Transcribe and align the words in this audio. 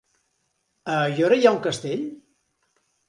A 0.93 0.95
Aiora 1.03 1.37
hi 1.41 1.47
ha 1.49 1.53
un 1.59 1.63
castell? 1.67 2.03